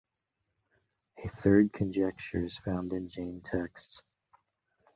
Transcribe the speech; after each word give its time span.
A 1.23 1.29
third 1.29 1.73
conjecture 1.73 2.43
is 2.43 2.57
found 2.57 2.91
in 2.91 3.07
Jain 3.07 3.39
texts. 3.41 4.01